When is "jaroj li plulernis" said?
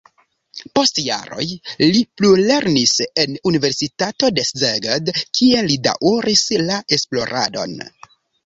1.07-2.95